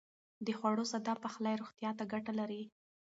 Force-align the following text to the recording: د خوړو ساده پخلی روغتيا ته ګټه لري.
د 0.45 0.47
خوړو 0.57 0.83
ساده 0.91 1.13
پخلی 1.23 1.53
روغتيا 1.61 1.91
ته 1.97 2.03
ګټه 2.13 2.33
لري. 2.39 2.61